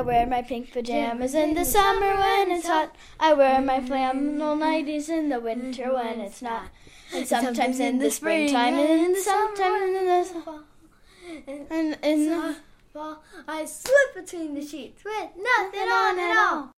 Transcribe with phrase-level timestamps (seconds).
[0.00, 2.96] I wear my pink pajamas in the summer when it's hot.
[3.20, 3.86] I wear my mm-hmm.
[3.86, 6.62] flannel nighties in the winter when it's not.
[6.62, 7.16] Mm-hmm.
[7.18, 10.60] And sometimes in the springtime and sometimes in the fall.
[11.68, 12.56] And in the
[12.94, 16.72] fall, I slip between the sheets with nothing on at all.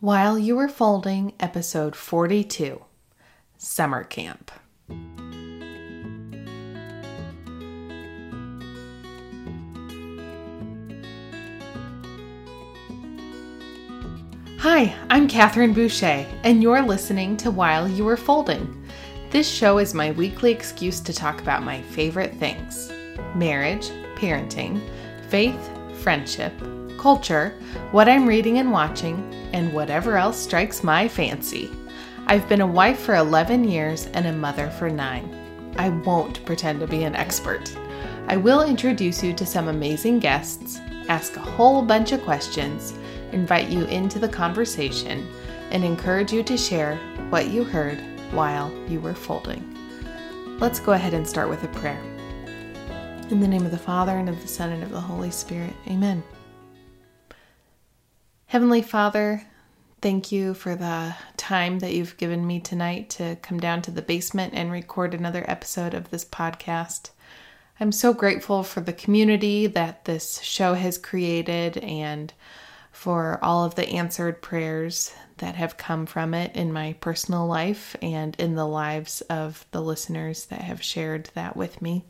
[0.00, 2.84] While You Were Folding, episode 42
[3.56, 4.50] Summer Camp.
[14.68, 18.84] Hi, I'm Catherine Boucher, and you're listening to While You Were Folding.
[19.30, 22.92] This show is my weekly excuse to talk about my favorite things
[23.36, 24.80] marriage, parenting,
[25.28, 25.70] faith,
[26.02, 26.52] friendship,
[26.98, 27.54] culture,
[27.92, 31.70] what I'm reading and watching, and whatever else strikes my fancy.
[32.26, 35.32] I've been a wife for 11 years and a mother for nine.
[35.78, 37.72] I won't pretend to be an expert.
[38.26, 42.94] I will introduce you to some amazing guests, ask a whole bunch of questions,
[43.32, 45.26] invite you into the conversation,
[45.70, 46.96] and encourage you to share
[47.30, 47.98] what you heard
[48.32, 49.76] while you were folding.
[50.58, 52.00] Let's go ahead and start with a prayer.
[53.30, 55.74] In the name of the Father, and of the Son, and of the Holy Spirit.
[55.88, 56.22] Amen.
[58.46, 59.42] Heavenly Father,
[60.00, 64.02] thank you for the time that you've given me tonight to come down to the
[64.02, 67.10] basement and record another episode of this podcast.
[67.78, 72.32] I'm so grateful for the community that this show has created and
[72.96, 77.94] for all of the answered prayers that have come from it in my personal life
[78.00, 82.02] and in the lives of the listeners that have shared that with me.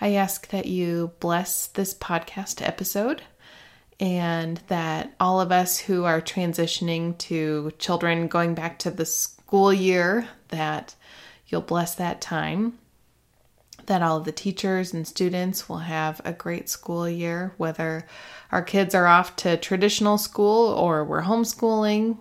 [0.00, 3.22] I ask that you bless this podcast episode
[4.00, 9.72] and that all of us who are transitioning to children going back to the school
[9.72, 10.96] year that
[11.46, 12.76] you'll bless that time
[13.88, 18.06] that all of the teachers and students will have a great school year whether
[18.52, 22.18] our kids are off to traditional school or we're homeschooling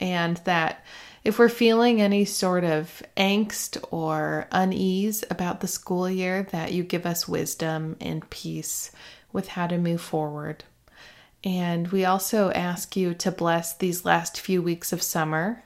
[0.00, 0.84] and that
[1.24, 6.84] if we're feeling any sort of angst or unease about the school year that you
[6.84, 8.92] give us wisdom and peace
[9.32, 10.62] with how to move forward.
[11.42, 15.64] And we also ask you to bless these last few weeks of summer,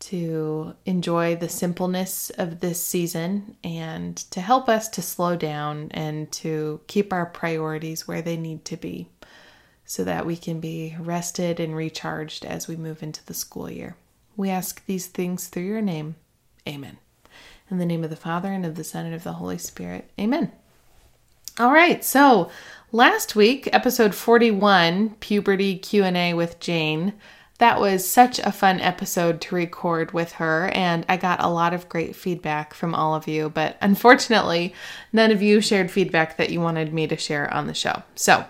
[0.00, 6.30] to enjoy the simpleness of this season, and to help us to slow down and
[6.32, 9.08] to keep our priorities where they need to be
[9.84, 13.96] so that we can be rested and recharged as we move into the school year.
[14.36, 16.16] We ask these things through your name.
[16.68, 16.98] Amen.
[17.70, 20.10] In the name of the Father, and of the Son, and of the Holy Spirit.
[20.18, 20.52] Amen.
[21.58, 22.50] All right, so
[22.90, 27.12] Last week, episode 41, Puberty Q&A with Jane,
[27.58, 31.74] that was such a fun episode to record with her and I got a lot
[31.74, 34.74] of great feedback from all of you, but unfortunately,
[35.12, 38.02] none of you shared feedback that you wanted me to share on the show.
[38.14, 38.44] So,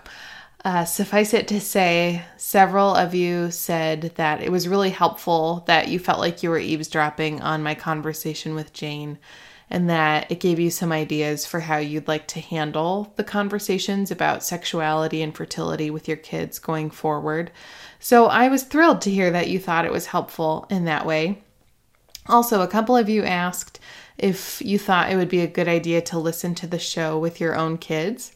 [0.65, 5.87] uh, suffice it to say, several of you said that it was really helpful that
[5.87, 9.17] you felt like you were eavesdropping on my conversation with Jane
[9.69, 14.09] and that it gave you some ideas for how you'd like to handle the conversations
[14.09, 17.51] about sexuality and fertility with your kids going forward.
[17.99, 21.43] So I was thrilled to hear that you thought it was helpful in that way.
[22.27, 23.79] Also, a couple of you asked
[24.17, 27.39] if you thought it would be a good idea to listen to the show with
[27.39, 28.31] your own kids.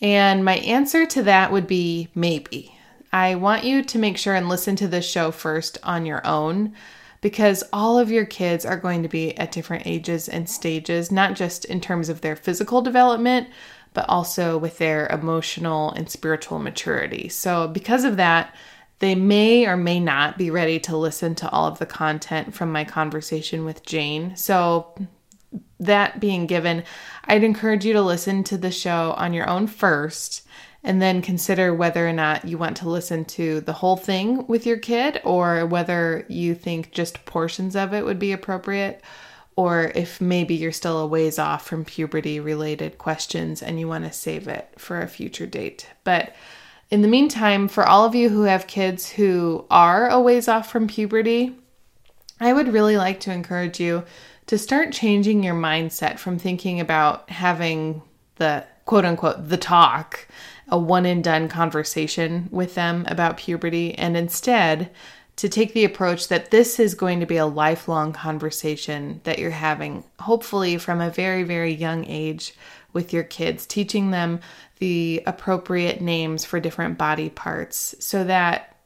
[0.00, 2.76] And my answer to that would be maybe.
[3.12, 6.74] I want you to make sure and listen to the show first on your own
[7.22, 11.34] because all of your kids are going to be at different ages and stages, not
[11.34, 13.48] just in terms of their physical development,
[13.94, 17.28] but also with their emotional and spiritual maturity.
[17.28, 18.54] So, because of that,
[18.98, 22.72] they may or may not be ready to listen to all of the content from
[22.72, 24.36] my conversation with Jane.
[24.36, 24.94] So,
[25.78, 26.82] that being given,
[27.24, 30.42] I'd encourage you to listen to the show on your own first
[30.84, 34.66] and then consider whether or not you want to listen to the whole thing with
[34.66, 39.00] your kid or whether you think just portions of it would be appropriate
[39.54, 44.04] or if maybe you're still a ways off from puberty related questions and you want
[44.04, 45.86] to save it for a future date.
[46.04, 46.34] But
[46.90, 50.70] in the meantime, for all of you who have kids who are a ways off
[50.70, 51.56] from puberty,
[52.40, 54.04] I would really like to encourage you
[54.46, 58.02] to start changing your mindset from thinking about having
[58.36, 60.26] the quote unquote the talk
[60.68, 64.90] a one and done conversation with them about puberty and instead
[65.36, 69.50] to take the approach that this is going to be a lifelong conversation that you're
[69.50, 72.54] having, hopefully from a very, very young age
[72.92, 74.40] with your kids, teaching them
[74.78, 78.76] the appropriate names for different body parts so that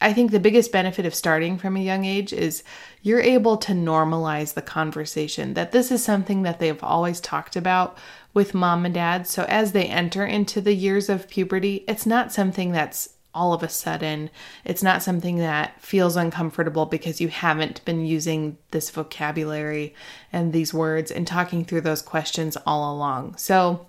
[0.00, 2.62] I think the biggest benefit of starting from a young age is
[3.00, 7.96] you're able to normalize the conversation that this is something that they've always talked about
[8.34, 9.26] with mom and dad.
[9.26, 13.62] So as they enter into the years of puberty, it's not something that's all of
[13.62, 14.30] a sudden.
[14.64, 19.94] It's not something that feels uncomfortable because you haven't been using this vocabulary
[20.32, 23.36] and these words and talking through those questions all along.
[23.36, 23.86] So,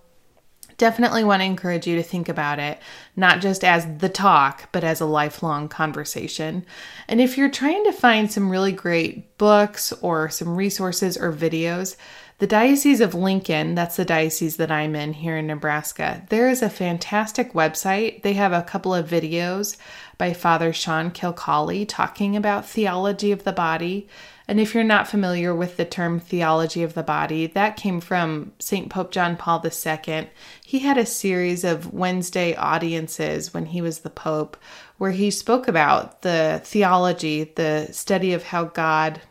[0.78, 2.80] definitely want to encourage you to think about it,
[3.16, 6.66] not just as the talk, but as a lifelong conversation.
[7.08, 11.96] And if you're trying to find some really great books or some resources or videos,
[12.38, 16.62] the Diocese of Lincoln, that's the diocese that I'm in here in Nebraska, there is
[16.62, 18.24] a fantastic website.
[18.24, 19.78] They have a couple of videos
[20.18, 24.10] by Father Sean Kilcawley talking about theology of the body.
[24.50, 28.52] And if you're not familiar with the term theology of the body, that came from
[28.60, 28.90] St.
[28.90, 30.30] Pope John Paul II.
[30.64, 34.58] He had a series of Wednesday audiences when he was the Pope
[34.98, 39.22] where he spoke about the theology, the study of how God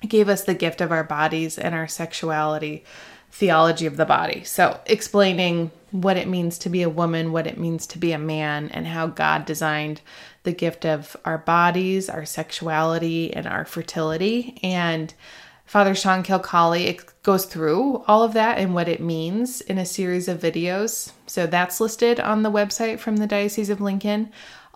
[0.00, 2.84] gave us the gift of our bodies and our sexuality
[3.36, 4.42] theology of the body.
[4.44, 8.18] So, explaining what it means to be a woman, what it means to be a
[8.18, 10.00] man, and how God designed
[10.42, 14.58] the gift of our bodies, our sexuality, and our fertility.
[14.62, 15.12] And
[15.66, 20.28] Father Sean Kilcawley goes through all of that and what it means in a series
[20.28, 21.12] of videos.
[21.26, 24.30] So, that's listed on the website from the Diocese of Lincoln.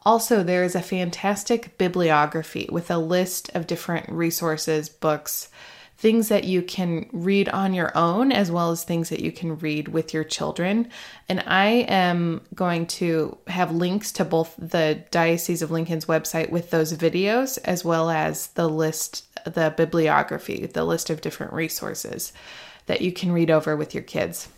[0.07, 5.51] Also, there is a fantastic bibliography with a list of different resources, books,
[5.99, 9.59] things that you can read on your own, as well as things that you can
[9.59, 10.89] read with your children.
[11.29, 16.71] And I am going to have links to both the Diocese of Lincoln's website with
[16.71, 22.33] those videos, as well as the list, the bibliography, the list of different resources
[22.87, 24.49] that you can read over with your kids.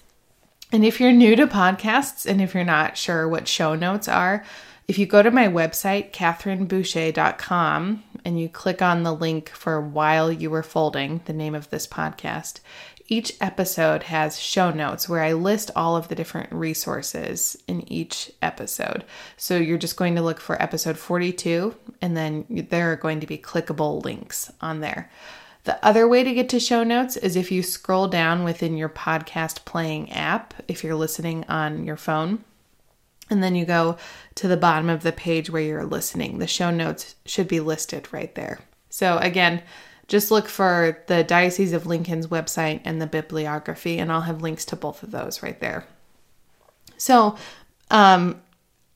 [0.70, 4.44] And if you're new to podcasts and if you're not sure what show notes are,
[4.92, 10.30] if you go to my website, catherineboucher.com, and you click on the link for While
[10.30, 12.60] You Were Folding, the name of this podcast,
[13.08, 18.32] each episode has show notes where I list all of the different resources in each
[18.42, 19.04] episode.
[19.38, 23.26] So you're just going to look for episode 42, and then there are going to
[23.26, 25.10] be clickable links on there.
[25.64, 28.90] The other way to get to show notes is if you scroll down within your
[28.90, 32.44] podcast playing app, if you're listening on your phone
[33.30, 33.96] and then you go
[34.36, 36.38] to the bottom of the page where you're listening.
[36.38, 38.60] The show notes should be listed right there.
[38.90, 39.62] So, again,
[40.08, 44.64] just look for the Diocese of Lincoln's website and the bibliography, and I'll have links
[44.66, 45.86] to both of those right there.
[46.98, 47.36] So,
[47.90, 48.42] um,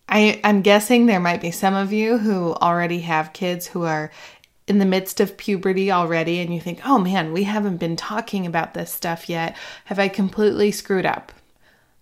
[0.09, 4.11] I, I'm guessing there might be some of you who already have kids who are
[4.67, 8.47] in the midst of puberty already, and you think, oh man, we haven't been talking
[8.47, 9.57] about this stuff yet.
[9.87, 11.33] Have I completely screwed up?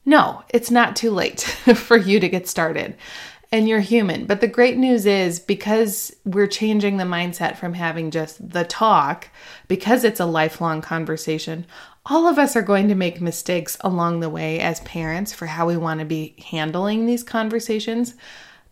[0.05, 1.41] No, it's not too late
[1.77, 2.97] for you to get started.
[3.53, 4.27] And you're human.
[4.27, 9.29] But the great news is because we're changing the mindset from having just the talk,
[9.69, 11.67] because it's a lifelong conversation,
[12.06, 15.67] all of us are going to make mistakes along the way as parents for how
[15.67, 18.15] we want to be handling these conversations.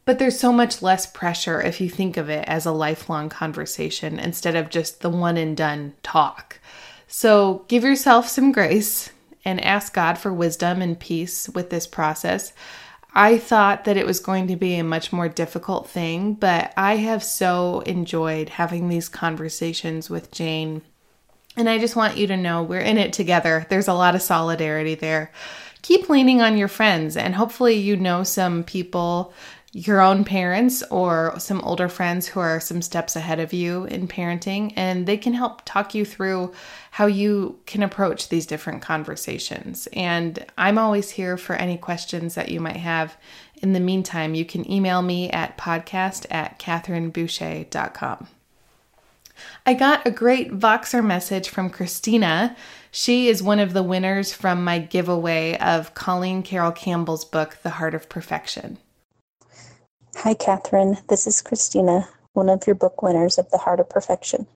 [0.04, 4.18] But there's so much less pressure if you think of it as a lifelong conversation
[4.18, 6.58] instead of just the one and done talk.
[7.06, 9.11] So give yourself some grace
[9.44, 12.52] and ask God for wisdom and peace with this process.
[13.14, 16.96] I thought that it was going to be a much more difficult thing, but I
[16.96, 20.82] have so enjoyed having these conversations with Jane.
[21.56, 23.66] And I just want you to know we're in it together.
[23.68, 25.30] There's a lot of solidarity there.
[25.82, 29.34] Keep leaning on your friends, and hopefully, you know some people
[29.74, 34.06] your own parents or some older friends who are some steps ahead of you in
[34.06, 36.52] parenting, and they can help talk you through
[36.90, 39.88] how you can approach these different conversations.
[39.94, 43.16] And I'm always here for any questions that you might have.
[43.62, 48.28] In the meantime, you can email me at podcast at catherineboucher.com.
[49.64, 52.54] I got a great Voxer message from Christina.
[52.90, 57.70] She is one of the winners from my giveaway of Colleen Carroll Campbell's book, The
[57.70, 58.76] Heart of Perfection.
[60.16, 60.98] Hi, Catherine.
[61.08, 64.46] This is Christina, one of your book winners of The Heart of Perfection.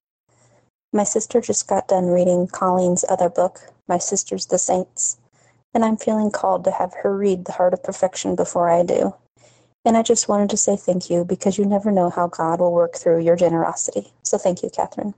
[0.93, 5.19] My sister just got done reading Colleen's other book, My Sisters the Saints,
[5.75, 9.15] and I'm feeling called to have her read The Heart of Perfection before I do.
[9.85, 12.73] And I just wanted to say thank you because you never know how God will
[12.73, 14.13] work through your generosity.
[14.23, 15.15] So thank you, Catherine.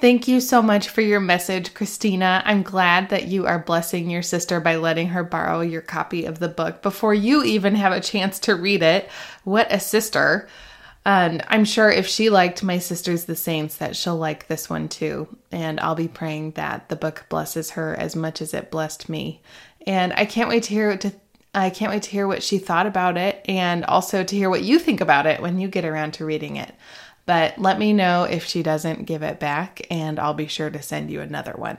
[0.00, 2.42] Thank you so much for your message, Christina.
[2.46, 6.38] I'm glad that you are blessing your sister by letting her borrow your copy of
[6.38, 9.10] the book before you even have a chance to read it.
[9.44, 10.48] What a sister.
[11.04, 14.88] And I'm sure if she liked My Sisters the Saints, that she'll like this one
[14.88, 15.28] too.
[15.52, 19.42] And I'll be praying that the book blesses her as much as it blessed me.
[19.86, 21.12] And I can't wait to hear to
[21.52, 24.62] I can't wait to hear what she thought about it and also to hear what
[24.62, 26.72] you think about it when you get around to reading it.
[27.26, 30.82] But let me know if she doesn't give it back, and I'll be sure to
[30.82, 31.78] send you another one.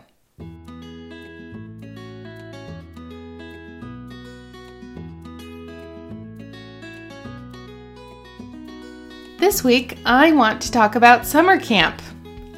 [9.37, 11.99] This week, I want to talk about summer camp.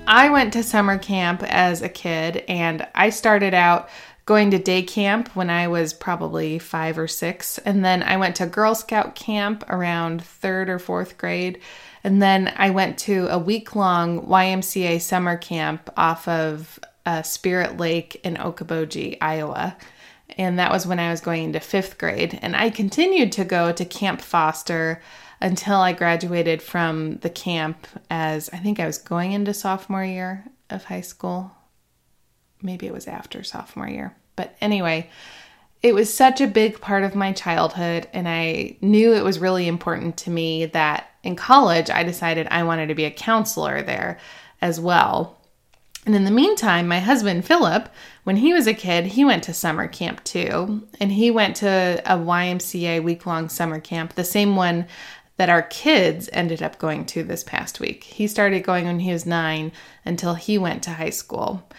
[0.05, 3.89] I went to summer camp as a kid, and I started out
[4.25, 8.35] going to day camp when I was probably five or six, and then I went
[8.35, 11.59] to Girl Scout camp around third or fourth grade,
[12.03, 17.77] and then I went to a week long YMCA summer camp off of uh, Spirit
[17.77, 19.77] Lake in Okoboji, Iowa.
[20.37, 22.39] And that was when I was going into fifth grade.
[22.41, 25.01] And I continued to go to Camp Foster
[25.39, 30.45] until I graduated from the camp as I think I was going into sophomore year
[30.69, 31.51] of high school.
[32.61, 34.15] Maybe it was after sophomore year.
[34.35, 35.09] But anyway,
[35.83, 39.67] it was such a big part of my childhood, and I knew it was really
[39.67, 44.17] important to me that in college I decided I wanted to be a counselor there
[44.61, 45.37] as well.
[46.05, 47.89] And in the meantime, my husband Philip,
[48.23, 50.85] when he was a kid, he went to summer camp too.
[50.99, 54.85] And he went to a YMCA week long summer camp, the same one
[55.37, 58.03] that our kids ended up going to this past week.
[58.03, 59.71] He started going when he was nine
[60.05, 61.69] until he went to high school.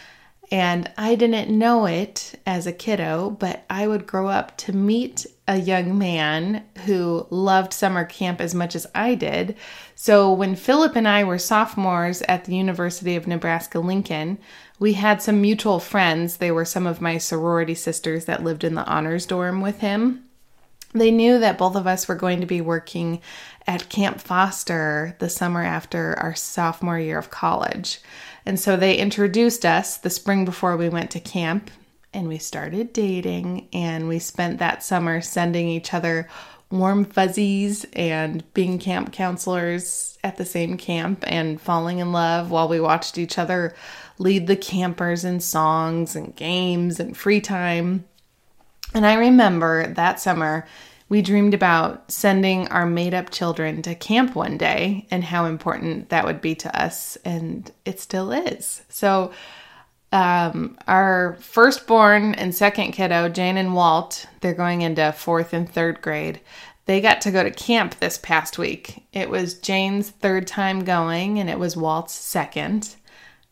[0.50, 5.26] And I didn't know it as a kiddo, but I would grow up to meet
[5.48, 9.56] a young man who loved summer camp as much as I did.
[9.94, 14.38] So when Philip and I were sophomores at the University of Nebraska Lincoln,
[14.78, 16.38] we had some mutual friends.
[16.38, 20.24] They were some of my sorority sisters that lived in the honors dorm with him.
[20.92, 23.20] They knew that both of us were going to be working
[23.66, 28.00] at Camp Foster the summer after our sophomore year of college.
[28.46, 31.70] And so they introduced us the spring before we went to camp
[32.12, 36.28] and we started dating and we spent that summer sending each other
[36.70, 42.68] warm fuzzies and being camp counselors at the same camp and falling in love while
[42.68, 43.74] we watched each other
[44.18, 48.04] lead the campers in songs and games and free time.
[48.92, 50.66] And I remember that summer
[51.08, 56.08] we dreamed about sending our made up children to camp one day and how important
[56.08, 57.16] that would be to us.
[57.24, 58.82] And it still is.
[58.88, 59.32] So,
[60.12, 66.00] um, our firstborn and second kiddo, Jane and Walt, they're going into fourth and third
[66.00, 66.40] grade.
[66.86, 69.06] They got to go to camp this past week.
[69.12, 72.94] It was Jane's third time going, and it was Walt's second.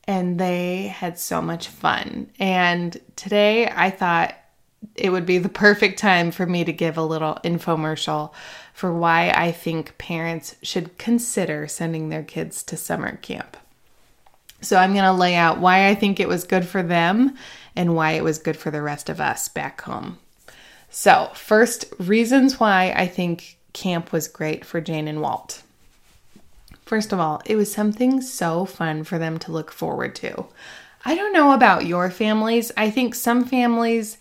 [0.04, 2.30] And they had so much fun.
[2.38, 4.34] And today I thought
[4.94, 8.32] it would be the perfect time for me to give a little infomercial
[8.74, 13.56] for why I think parents should consider sending their kids to summer camp.
[14.60, 17.36] So, I'm going to lay out why I think it was good for them
[17.74, 20.18] and why it was good for the rest of us back home.
[20.88, 25.62] So, first, reasons why I think camp was great for Jane and Walt.
[26.84, 30.46] First of all, it was something so fun for them to look forward to.
[31.04, 32.70] I don't know about your families.
[32.76, 34.18] I think some families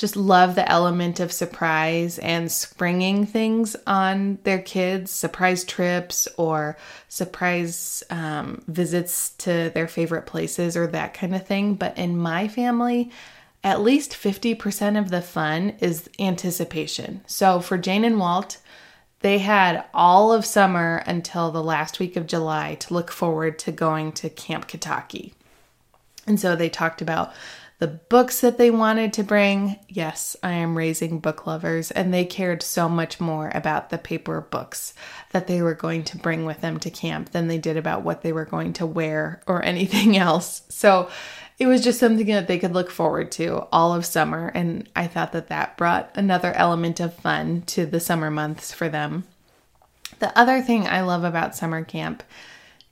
[0.00, 6.78] just love the element of surprise and springing things on their kids, surprise trips or
[7.08, 11.74] surprise um, visits to their favorite places or that kind of thing.
[11.74, 13.10] But in my family,
[13.62, 17.20] at least 50% of the fun is anticipation.
[17.26, 18.56] So for Jane and Walt,
[19.18, 23.70] they had all of summer until the last week of July to look forward to
[23.70, 25.34] going to Camp Kitaki.
[26.26, 27.34] And so they talked about
[27.80, 29.78] the books that they wanted to bring.
[29.88, 34.42] Yes, I am raising book lovers, and they cared so much more about the paper
[34.42, 34.92] books
[35.30, 38.20] that they were going to bring with them to camp than they did about what
[38.20, 40.62] they were going to wear or anything else.
[40.68, 41.08] So
[41.58, 45.06] it was just something that they could look forward to all of summer, and I
[45.06, 49.24] thought that that brought another element of fun to the summer months for them.
[50.18, 52.22] The other thing I love about summer camp,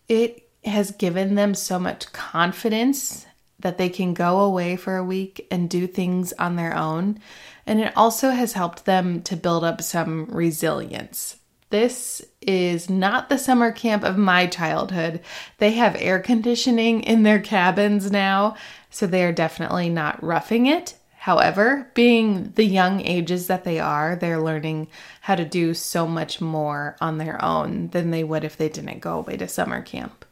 [0.09, 3.27] it has given them so much confidence
[3.61, 7.19] that they can go away for a week and do things on their own.
[7.67, 11.37] And it also has helped them to build up some resilience.
[11.71, 15.21] This is not the summer camp of my childhood.
[15.59, 18.57] They have air conditioning in their cabins now,
[18.89, 20.95] so they are definitely not roughing it.
[21.19, 24.89] However, being the young ages that they are, they're learning
[25.21, 29.01] how to do so much more on their own than they would if they didn't
[29.01, 30.25] go away to summer camp.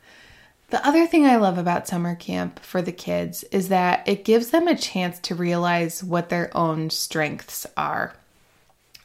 [0.69, 4.51] The other thing I love about summer camp for the kids is that it gives
[4.51, 8.15] them a chance to realize what their own strengths are.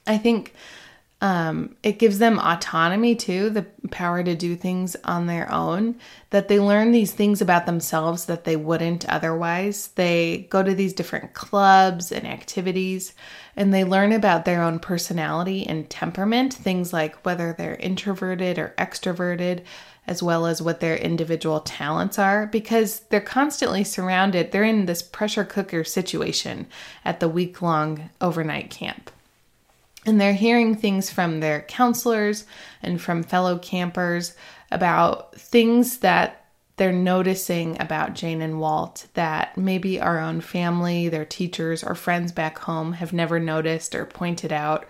[0.08, 0.54] I think
[1.22, 5.98] um, it gives them autonomy too, the power to do things on their own,
[6.32, 9.90] that they learn these things about themselves that they wouldn't otherwise.
[9.90, 13.14] They go to these different clubs and activities
[13.56, 18.74] and they learn about their own personality and temperament, things like whether they're introverted or
[18.80, 19.64] extroverted,
[20.08, 24.52] as well as what their individual talents are because they're constantly surrounded.
[24.52, 26.68] They're in this pressure cooker situation
[27.06, 29.12] at the week long overnight camp.
[30.06, 32.46] And they're hearing things from their counselors
[32.82, 34.36] and from fellow campers
[34.72, 36.46] about things that
[36.78, 42.32] they're noticing about Jane and Walt that maybe our own family, their teachers, or friends
[42.32, 44.88] back home have never noticed or pointed out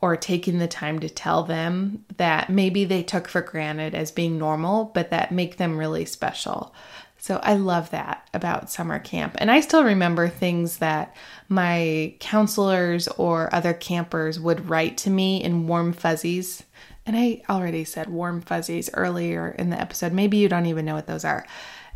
[0.00, 4.38] or taking the time to tell them that maybe they took for granted as being
[4.38, 6.74] normal, but that make them really special.
[7.20, 9.34] So I love that about summer camp.
[9.38, 11.16] And I still remember things that
[11.48, 16.62] my counselors or other campers would write to me in warm fuzzies.
[17.04, 20.12] And I already said warm fuzzies earlier in the episode.
[20.12, 21.44] Maybe you don't even know what those are.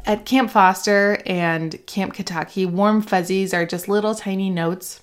[0.05, 5.02] At Camp Foster and Camp Kitaki, warm fuzzies are just little tiny notes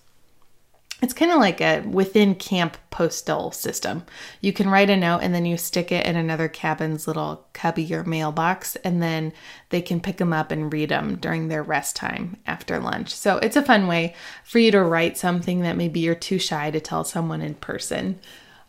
[1.01, 4.03] it's kind of like a within camp postal system.
[4.41, 7.93] You can write a note and then you stick it in another cabin's little cubby
[7.93, 9.31] or mailbox, and then
[9.69, 13.13] they can pick them up and read them during their rest time after lunch.
[13.13, 14.13] So it's a fun way
[14.43, 18.19] for you to write something that maybe you're too shy to tell someone in person,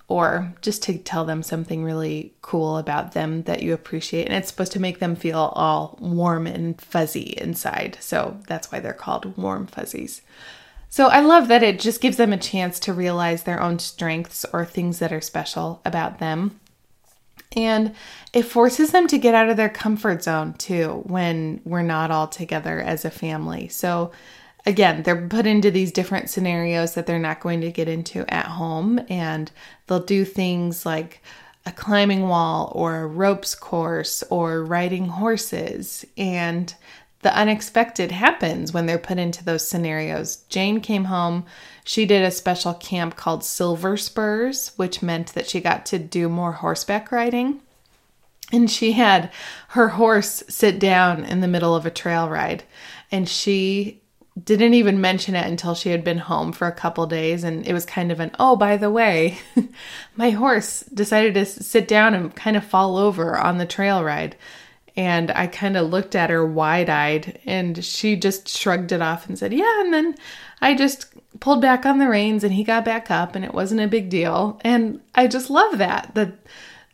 [0.07, 4.27] or just to tell them something really cool about them that you appreciate.
[4.27, 7.97] And it's supposed to make them feel all warm and fuzzy inside.
[8.01, 10.23] So that's why they're called warm fuzzies.
[10.93, 14.45] So I love that it just gives them a chance to realize their own strengths
[14.53, 16.59] or things that are special about them.
[17.57, 17.95] And
[18.33, 22.27] it forces them to get out of their comfort zone too when we're not all
[22.27, 23.69] together as a family.
[23.69, 24.11] So
[24.67, 28.47] again, they're put into these different scenarios that they're not going to get into at
[28.47, 29.51] home and
[29.87, 31.23] they'll do things like
[31.67, 36.75] a climbing wall or a ropes course or riding horses and
[37.23, 40.37] the unexpected happens when they're put into those scenarios.
[40.49, 41.45] Jane came home.
[41.85, 46.29] She did a special camp called Silver Spurs, which meant that she got to do
[46.29, 47.61] more horseback riding.
[48.53, 49.31] And she had
[49.69, 52.65] her horse sit down in the middle of a trail ride.
[53.13, 54.01] And she
[54.43, 57.45] didn't even mention it until she had been home for a couple days.
[57.45, 59.39] And it was kind of an, oh, by the way,
[60.17, 64.37] my horse decided to sit down and kind of fall over on the trail ride.
[64.97, 69.29] And I kind of looked at her wide eyed and she just shrugged it off
[69.29, 69.81] and said, Yeah.
[69.81, 70.15] And then
[70.61, 71.07] I just
[71.41, 74.11] pulled back on the reins and he got back up and it wasn't a big
[74.11, 74.61] deal.
[74.63, 76.15] And I just love that.
[76.15, 76.33] That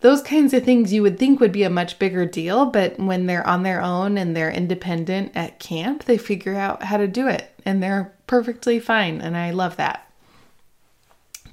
[0.01, 3.27] those kinds of things you would think would be a much bigger deal, but when
[3.27, 7.29] they're on their own and they're independent at camp, they figure out how to do
[7.29, 9.21] it and they're perfectly fine.
[9.21, 10.09] And I love that.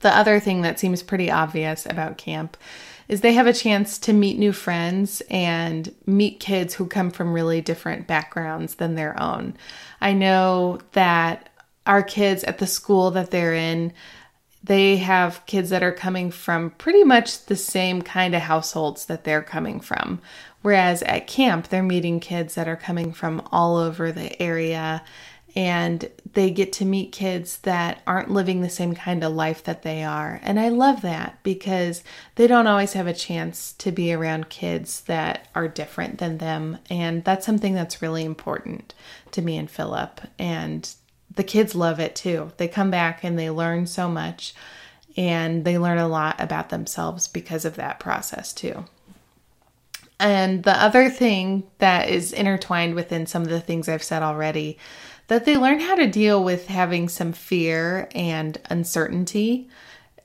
[0.02, 2.58] The other thing that seems pretty obvious about camp
[3.08, 7.34] is they have a chance to meet new friends and meet kids who come from
[7.34, 9.56] really different backgrounds than their own.
[10.02, 11.50] I know that
[11.86, 13.94] our kids at the school that they're in,
[14.64, 19.26] they have kids that are coming from pretty much the same kind of households that
[19.26, 20.22] they're coming from.
[20.62, 25.04] Whereas at camp, they're meeting kids that are coming from all over the area
[25.56, 29.84] and they get to meet kids that aren't living the same kind of life that
[29.84, 30.40] they are.
[30.44, 32.04] And I love that because
[32.36, 36.80] they don't always have a chance to be around kids that are different than them.
[36.90, 38.94] And that's something that's really important
[39.32, 40.22] to me and Philip.
[40.40, 40.92] And
[41.36, 42.52] the kids love it too.
[42.58, 44.54] They come back and they learn so much
[45.16, 48.86] and they learn a lot about themselves because of that process too.
[50.20, 54.78] And the other thing that is intertwined within some of the things I've said already
[55.34, 59.68] that they learn how to deal with having some fear and uncertainty.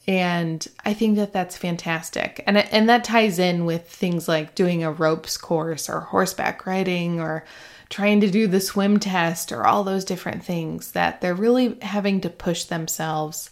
[0.06, 2.44] And I think that that's fantastic.
[2.46, 7.20] And, and that ties in with things like doing a ropes course or horseback riding
[7.20, 7.46] or
[7.88, 12.20] trying to do the swim test or all those different things that they're really having
[12.20, 13.48] to push themselves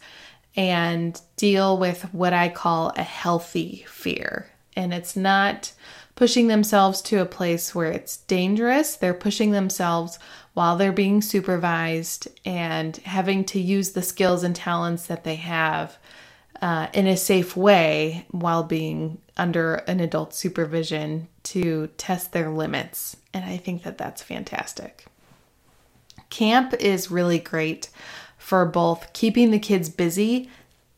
[0.57, 4.51] and deal with what I call a healthy fear.
[4.77, 5.73] And it's not
[6.16, 10.19] pushing themselves to a place where it's dangerous, they're pushing themselves
[10.57, 15.99] while they're being supervised and having to use the skills and talents that they have
[16.62, 23.19] uh, in a safe way while being under an adult supervision to test their limits.
[23.35, 25.05] And I think that that's fantastic.
[26.31, 27.90] Camp is really great
[28.38, 30.49] for both keeping the kids busy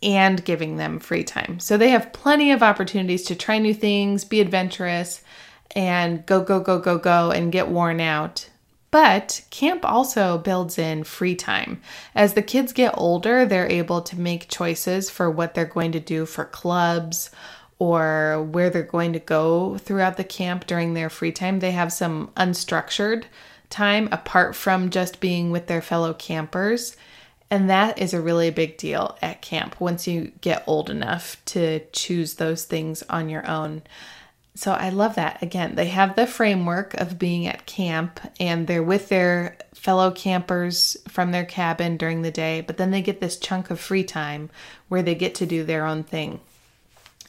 [0.04, 1.58] and giving them free time.
[1.58, 5.20] So they have plenty of opportunities to try new things, be adventurous,
[5.74, 8.47] and go, go, go, go, go, and get worn out
[8.90, 11.80] but camp also builds in free time.
[12.14, 16.00] As the kids get older, they're able to make choices for what they're going to
[16.00, 17.30] do for clubs
[17.78, 21.60] or where they're going to go throughout the camp during their free time.
[21.60, 23.24] They have some unstructured
[23.70, 26.96] time apart from just being with their fellow campers.
[27.50, 31.80] And that is a really big deal at camp once you get old enough to
[31.92, 33.82] choose those things on your own.
[34.58, 35.40] So I love that.
[35.40, 40.96] Again, they have the framework of being at camp and they're with their fellow campers
[41.06, 44.50] from their cabin during the day, but then they get this chunk of free time
[44.88, 46.40] where they get to do their own thing.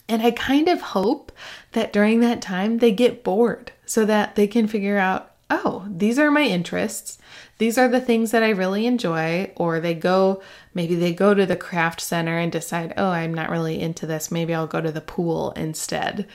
[0.08, 1.32] And I kind of hope
[1.74, 6.18] that during that time they get bored so that they can figure out, oh, these
[6.18, 7.20] are my interests.
[7.60, 9.52] These are the things that I really enjoy.
[9.56, 10.42] Or they go,
[10.74, 14.32] maybe they go to the craft center and decide, oh, I'm not really into this.
[14.32, 16.28] Maybe I'll go to the pool instead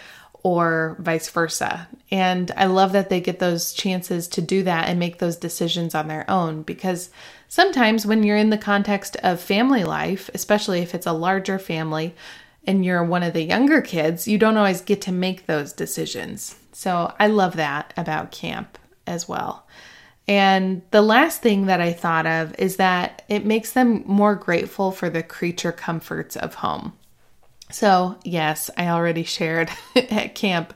[0.44, 1.88] or vice versa.
[2.10, 5.94] And I love that they get those chances to do that and make those decisions
[5.94, 7.10] on their own because
[7.48, 12.14] sometimes when you're in the context of family life, especially if it's a larger family
[12.66, 16.56] and you're one of the younger kids, you don't always get to make those decisions.
[16.72, 19.66] So I love that about camp as well.
[20.28, 24.90] And the last thing that I thought of is that it makes them more grateful
[24.90, 26.92] for the creature comforts of home.
[27.74, 30.74] So, yes, I already shared at camp,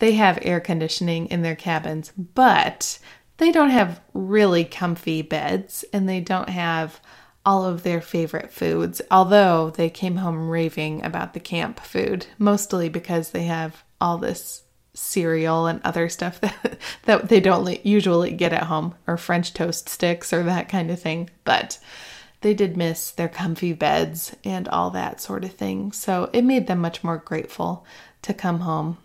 [0.00, 2.98] they have air conditioning in their cabins, but
[3.36, 7.00] they don't have really comfy beds and they don't have
[7.46, 12.88] all of their favorite foods, although they came home raving about the camp food, mostly
[12.88, 18.52] because they have all this cereal and other stuff that, that they don't usually get
[18.52, 21.30] at home, or French toast sticks or that kind of thing.
[21.44, 21.78] But
[22.40, 25.92] they did miss their comfy beds and all that sort of thing.
[25.92, 27.84] So it made them much more grateful
[28.22, 28.98] to come home.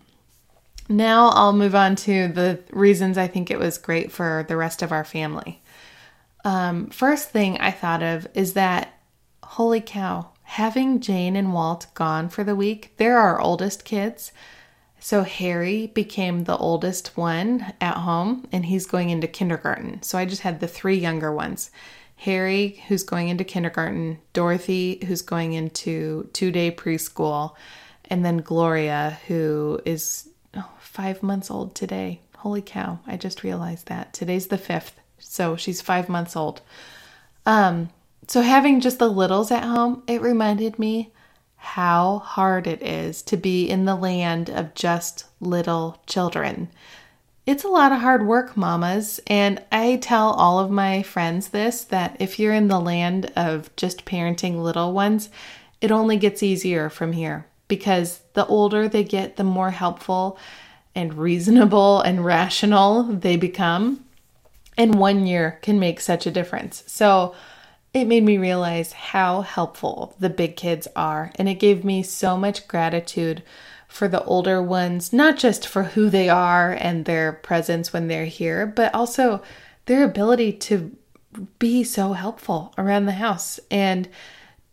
[0.88, 4.82] Now I'll move on to the reasons I think it was great for the rest
[4.82, 5.60] of our family.
[6.44, 8.92] Um, first thing I thought of is that,
[9.42, 14.30] holy cow, having Jane and Walt gone for the week, they're our oldest kids.
[15.00, 20.02] So Harry became the oldest one at home and he's going into kindergarten.
[20.02, 21.70] So I just had the three younger ones.
[22.16, 27.54] Harry, who's going into kindergarten, Dorothy, who's going into two day preschool,
[28.06, 32.20] and then Gloria, who is oh, five months old today.
[32.38, 34.12] Holy cow, I just realized that.
[34.12, 36.62] Today's the fifth, so she's five months old.
[37.44, 37.90] Um,
[38.28, 41.12] so having just the littles at home, it reminded me
[41.56, 46.68] how hard it is to be in the land of just little children.
[47.46, 49.20] It's a lot of hard work, mamas.
[49.28, 53.74] And I tell all of my friends this that if you're in the land of
[53.76, 55.30] just parenting little ones,
[55.80, 60.38] it only gets easier from here because the older they get, the more helpful
[60.96, 64.04] and reasonable and rational they become.
[64.76, 66.82] And one year can make such a difference.
[66.88, 67.36] So
[67.94, 71.30] it made me realize how helpful the big kids are.
[71.36, 73.44] And it gave me so much gratitude
[73.88, 78.26] for the older ones, not just for who they are and their presence when they're
[78.26, 79.42] here, but also
[79.86, 80.96] their ability to
[81.58, 83.60] be so helpful around the house.
[83.70, 84.08] And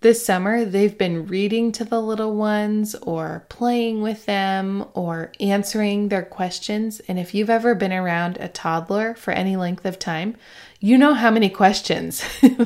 [0.03, 6.09] this summer, they've been reading to the little ones or playing with them or answering
[6.09, 6.99] their questions.
[7.07, 10.35] And if you've ever been around a toddler for any length of time,
[10.81, 12.21] you know how many questions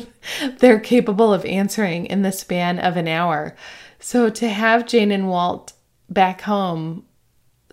[0.58, 3.56] they're capable of answering in the span of an hour.
[4.00, 5.74] So to have Jane and Walt
[6.10, 7.06] back home,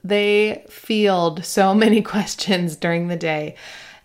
[0.03, 3.57] they field so many questions during the day.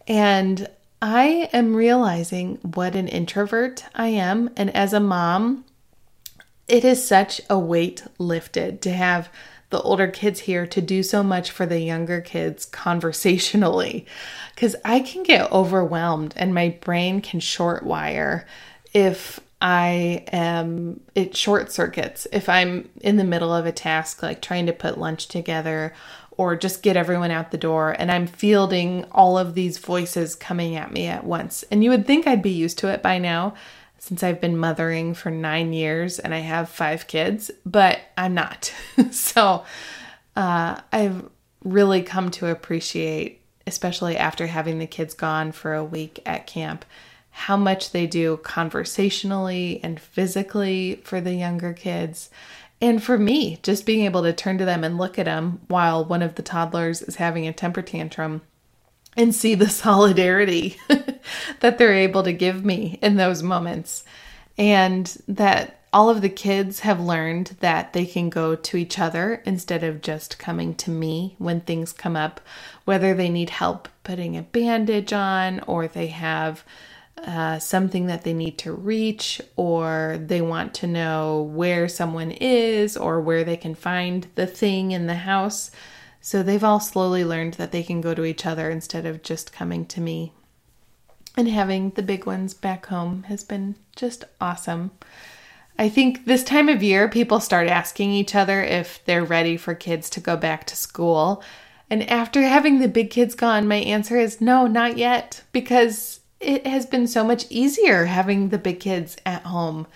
[0.08, 0.68] And
[1.02, 4.50] I am realizing what an introvert I am.
[4.58, 5.66] And as a mom,
[6.68, 9.30] it is such a weight lifted to have
[9.70, 14.06] the older kids here to do so much for the younger kids conversationally.
[14.56, 18.46] Because I can get overwhelmed and my brain can short wire
[18.94, 24.42] if I am, it short circuits if I'm in the middle of a task, like
[24.42, 25.94] trying to put lunch together
[26.32, 30.78] or just get everyone out the door, and I'm fielding all of these voices coming
[30.78, 31.66] at me at once.
[31.70, 33.56] And you would think I'd be used to it by now
[33.98, 38.74] since I've been mothering for nine years and I have five kids, but I'm not.
[39.12, 39.66] so
[40.38, 41.28] uh, I've
[41.66, 46.86] really come to appreciate, especially after having the kids gone for a week at camp
[47.32, 52.30] how much they do conversationally and physically for the younger kids.
[52.82, 56.04] And for me, just being able to turn to them and look at them while
[56.04, 58.42] one of the toddlers is having a temper tantrum
[59.18, 60.78] and see the solidarity
[61.60, 64.04] that they're able to give me in those moments.
[64.58, 69.42] And that all of the kids have learned that they can go to each other
[69.46, 72.40] instead of just coming to me when things come up,
[72.86, 76.64] whether they need help putting a bandage on or they have
[77.26, 82.98] uh, something that they need to reach, or they want to know where someone is
[82.98, 85.72] or where they can find the thing in the house.
[86.22, 89.54] So they've all slowly learned that they can go to each other instead of just
[89.54, 90.34] coming to me.
[91.38, 94.92] And having the big ones back home has been just awesome.
[95.78, 99.74] I think this time of year, people start asking each other if they're ready for
[99.74, 101.42] kids to go back to school.
[101.90, 106.66] And after having the big kids gone, my answer is no, not yet, because it
[106.66, 109.88] has been so much easier having the big kids at home.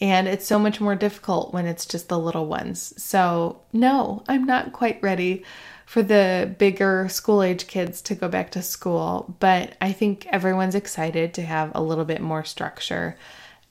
[0.00, 2.92] And it's so much more difficult when it's just the little ones.
[3.02, 5.42] So, no, I'm not quite ready
[5.86, 10.74] for the bigger school age kids to go back to school, but I think everyone's
[10.74, 13.16] excited to have a little bit more structure.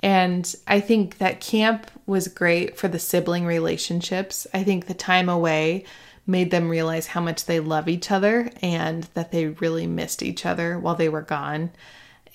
[0.01, 4.47] And I think that camp was great for the sibling relationships.
[4.53, 5.83] I think the time away
[6.25, 10.45] made them realize how much they love each other and that they really missed each
[10.45, 11.71] other while they were gone.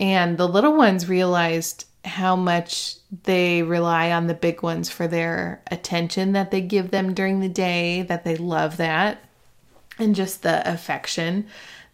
[0.00, 5.62] And the little ones realized how much they rely on the big ones for their
[5.70, 9.22] attention that they give them during the day, that they love that,
[9.98, 11.46] and just the affection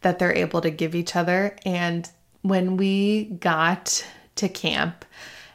[0.03, 1.57] that they're able to give each other.
[1.67, 2.09] And
[2.43, 5.05] when we got to camp,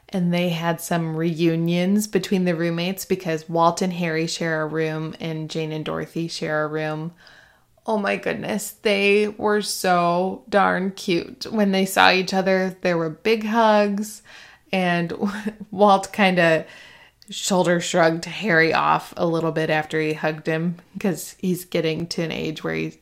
[0.09, 5.15] and they had some reunions between the roommates because Walt and Harry share a room
[5.21, 7.13] and Jane and Dorothy share a room.
[7.85, 11.45] Oh my goodness, they were so darn cute.
[11.49, 14.21] When they saw each other, there were big hugs,
[14.71, 15.13] and
[15.71, 16.65] Walt kind of
[17.29, 22.21] shoulder shrugged Harry off a little bit after he hugged him because he's getting to
[22.21, 22.97] an age where he's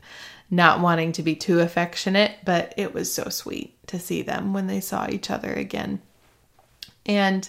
[0.51, 4.67] not wanting to be too affectionate, but it was so sweet to see them when
[4.67, 6.01] they saw each other again.
[7.05, 7.47] And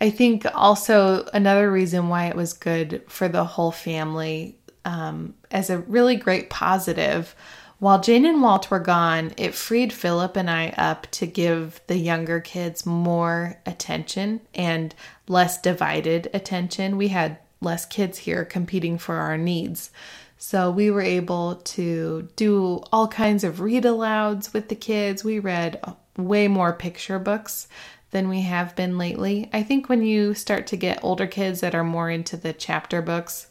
[0.00, 5.70] I think also another reason why it was good for the whole family um, as
[5.70, 7.34] a really great positive.
[7.78, 11.96] While Jane and Walt were gone, it freed Philip and I up to give the
[11.96, 14.94] younger kids more attention and
[15.28, 16.96] less divided attention.
[16.96, 19.90] We had less kids here competing for our needs.
[20.38, 25.24] So we were able to do all kinds of read alouds with the kids.
[25.24, 25.80] We read
[26.16, 27.68] way more picture books
[28.10, 29.48] than we have been lately.
[29.52, 33.02] I think when you start to get older kids that are more into the chapter
[33.02, 33.48] books,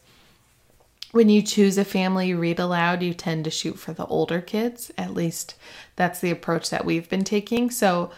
[1.14, 4.90] when you choose a family read aloud, you tend to shoot for the older kids.
[4.98, 5.54] At least
[5.94, 7.70] that's the approach that we've been taking.
[7.70, 8.10] So,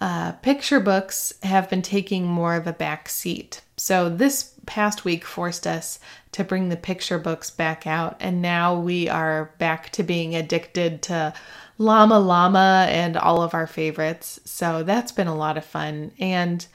[0.00, 3.62] uh, picture books have been taking more of a back seat.
[3.76, 6.00] So, this past week forced us
[6.32, 11.02] to bring the picture books back out, and now we are back to being addicted
[11.02, 11.32] to
[11.78, 14.40] Llama Llama and all of our favorites.
[14.44, 16.10] So that's been a lot of fun.
[16.18, 16.66] And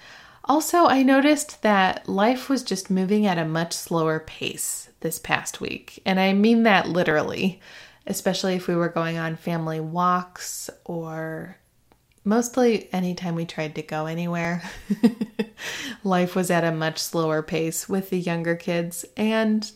[0.45, 5.59] also, I noticed that life was just moving at a much slower pace this past
[5.59, 6.01] week.
[6.05, 7.59] And I mean that literally,
[8.07, 11.57] especially if we were going on family walks or
[12.23, 14.63] mostly anytime we tried to go anywhere.
[16.03, 19.05] life was at a much slower pace with the younger kids.
[19.17, 19.71] And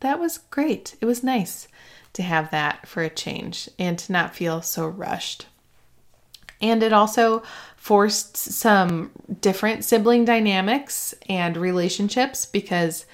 [0.00, 0.96] that was great.
[1.00, 1.68] It was nice
[2.14, 5.46] to have that for a change and to not feel so rushed.
[6.60, 7.42] And it also
[7.76, 13.06] forced some different sibling dynamics and relationships because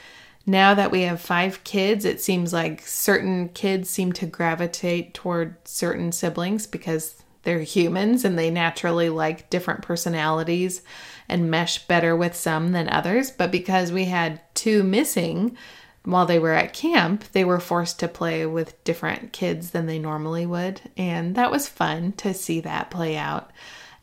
[0.47, 5.57] now that we have five kids, it seems like certain kids seem to gravitate toward
[5.67, 10.83] certain siblings because they're humans and they naturally like different personalities
[11.29, 13.31] and mesh better with some than others.
[13.31, 15.57] But because we had two missing,
[16.05, 19.99] while they were at camp, they were forced to play with different kids than they
[19.99, 20.83] normally would.
[20.97, 23.51] And that was fun to see that play out.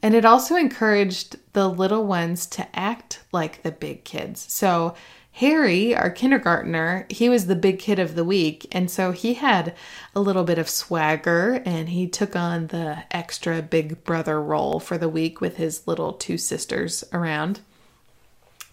[0.02, 4.44] And it also encouraged the little ones to act like the big kids.
[4.52, 4.96] So,
[5.42, 8.68] Harry, our kindergartner, he was the big kid of the week.
[8.72, 9.74] And so he had
[10.14, 15.00] a little bit of swagger and he took on the extra big brother role for
[15.00, 17.62] the week with his little two sisters around.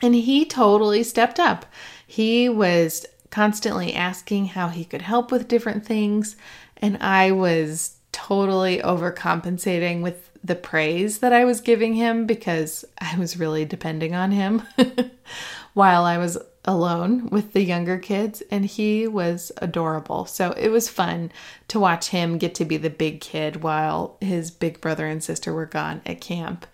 [0.02, 1.64] And he totally stepped up.
[2.07, 6.37] He was constantly asking how he could help with different things.
[6.76, 13.16] And I was totally overcompensating with the praise that I was giving him because I
[13.18, 14.64] was really depending on him
[15.72, 16.37] while I was
[16.68, 18.42] alone with the younger kids.
[18.50, 20.26] And he was adorable.
[20.26, 21.33] So it was fun
[21.68, 25.52] to watch him get to be the big kid while his big brother and sister
[25.52, 26.66] were gone at camp.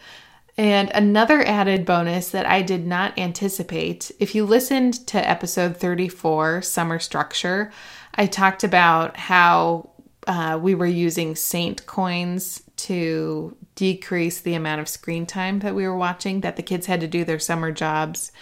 [0.59, 6.63] And another added bonus that I did not anticipate if you listened to episode 34,
[6.63, 7.73] Summer Structure,
[8.17, 9.91] I talked about how
[10.27, 15.87] uh, we were using Saint coins to decrease the amount of screen time that we
[15.87, 18.33] were watching, that the kids had to do their summer jobs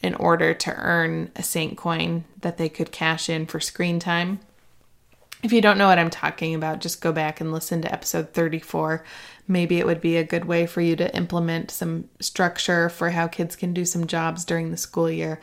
[0.00, 4.40] in order to earn a Saint coin that they could cash in for screen time.
[5.42, 8.32] If you don't know what I'm talking about, just go back and listen to episode
[8.32, 9.04] 34
[9.48, 13.26] maybe it would be a good way for you to implement some structure for how
[13.26, 15.40] kids can do some jobs during the school year.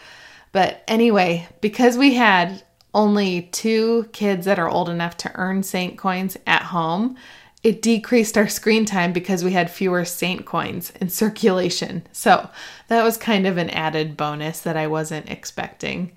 [0.52, 2.64] But anyway, because we had
[2.94, 7.18] only two kids that are old enough to earn Saint coins at home,
[7.66, 12.06] it decreased our screen time because we had fewer Saint coins in circulation.
[12.12, 12.48] So
[12.90, 16.12] that was kind of an added bonus that I wasn't expecting.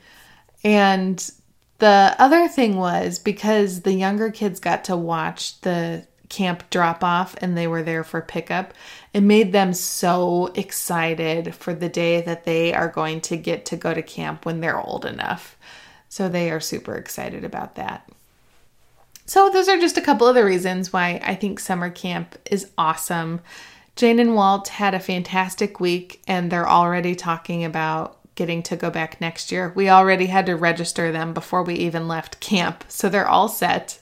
[0.62, 1.18] And
[1.78, 7.34] the other thing was because the younger kids got to watch the camp drop off
[7.38, 8.74] and they were there for pickup,
[9.14, 13.76] it made them so excited for the day that they are going to get to
[13.76, 15.56] go to camp when they're old enough.
[16.10, 18.06] So they are super excited about that.
[19.28, 22.70] So, those are just a couple of the reasons why I think summer camp is
[22.78, 23.42] awesome.
[23.94, 28.88] Jane and Walt had a fantastic week, and they're already talking about getting to go
[28.88, 29.70] back next year.
[29.76, 34.00] We already had to register them before we even left camp, so they're all set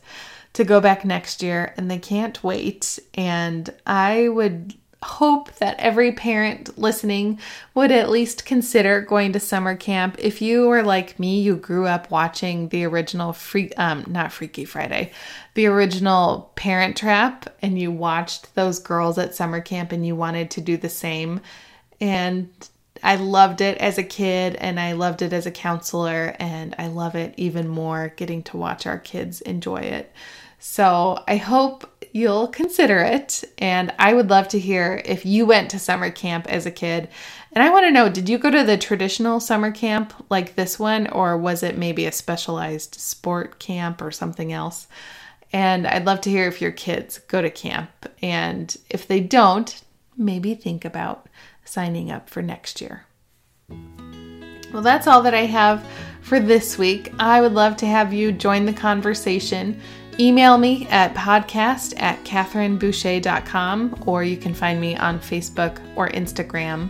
[0.53, 3.01] to go back next year, and they can't wait.
[3.15, 7.39] And I would hope that every parent listening
[7.75, 10.17] would at least consider going to summer camp.
[10.19, 14.65] If you were like me, you grew up watching the original free um not Freaky
[14.65, 15.13] Friday,
[15.55, 20.51] the original Parent Trap and you watched those girls at summer camp and you wanted
[20.53, 21.41] to do the same
[22.01, 22.51] and
[23.03, 26.89] I loved it as a kid and I loved it as a counselor and I
[26.89, 30.13] love it even more getting to watch our kids enjoy it.
[30.59, 33.45] So I hope you'll consider it.
[33.59, 37.09] And I would love to hear if you went to summer camp as a kid.
[37.53, 40.79] And I want to know did you go to the traditional summer camp like this
[40.79, 44.89] one, or was it maybe a specialized sport camp or something else?
[45.53, 47.91] And I'd love to hear if your kids go to camp.
[48.23, 49.83] And if they don't,
[50.17, 51.29] maybe think about
[51.65, 53.05] signing up for next year.
[54.73, 55.87] Well, that's all that I have
[56.23, 57.13] for this week.
[57.19, 59.81] I would love to have you join the conversation.
[60.19, 66.89] Email me at podcast at catherineboucher.com or you can find me on Facebook or Instagram.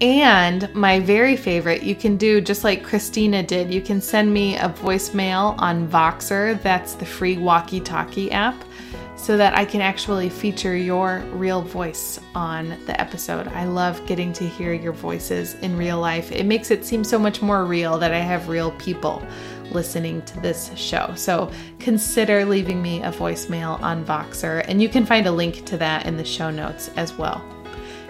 [0.00, 3.74] And my very favorite, you can do just like Christina did.
[3.74, 8.54] You can send me a voicemail on Voxer, that's the free walkie talkie app,
[9.16, 13.48] so that I can actually feature your real voice on the episode.
[13.48, 16.30] I love getting to hear your voices in real life.
[16.30, 19.26] It makes it seem so much more real that I have real people
[19.74, 21.12] listening to this show.
[21.16, 25.76] So consider leaving me a voicemail on Voxer, and you can find a link to
[25.78, 27.44] that in the show notes as well.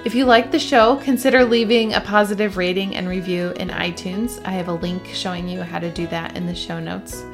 [0.05, 4.39] If you like the show, consider leaving a positive rating and review in iTunes.
[4.45, 7.25] I have a link showing you how to do that in the show notes.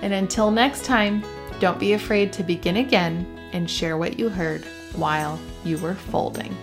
[0.00, 1.24] And until next time,
[1.58, 6.56] don't be afraid to begin again and share what you heard while you were folding.